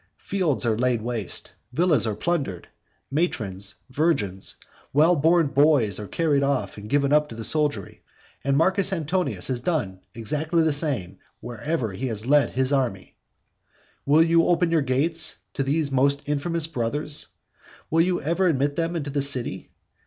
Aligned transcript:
Fields 0.17 0.65
are 0.65 0.75
laid 0.75 1.03
waste, 1.03 1.51
villas 1.71 2.07
are 2.07 2.15
plundered, 2.15 2.67
matrons, 3.11 3.75
virgins, 3.91 4.55
well 4.93 5.15
born 5.15 5.45
boys 5.45 5.99
are 5.99 6.07
carried 6.07 6.41
off 6.41 6.75
and 6.75 6.89
given 6.89 7.13
up 7.13 7.29
to 7.29 7.35
the 7.35 7.43
soldiery, 7.43 8.01
and 8.43 8.57
Marcus 8.57 8.91
Antonius 8.91 9.47
has 9.49 9.61
done 9.61 9.99
exactly 10.15 10.63
the 10.63 10.73
same 10.73 11.19
wherever 11.39 11.93
he 11.93 12.07
has 12.07 12.25
led 12.25 12.49
his 12.49 12.73
army. 12.73 13.13
XIII. 13.13 13.13
Will 14.07 14.23
you 14.23 14.47
open 14.47 14.71
your 14.71 14.81
gates 14.81 15.37
to 15.53 15.61
these 15.61 15.91
most 15.91 16.27
infamous 16.27 16.65
brothers? 16.65 17.27
will 17.91 18.01
you 18.01 18.19
ever 18.23 18.47
admit 18.47 18.75
them 18.75 18.95
into 18.95 19.11
the 19.11 19.21
city? 19.21 19.69